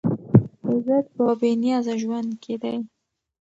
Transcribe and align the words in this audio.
عزت 0.67 1.05
په 1.15 1.23
بې 1.39 1.51
نیازه 1.61 1.93
ژوند 2.01 2.29
کې 2.43 2.55
دی. 2.61 2.77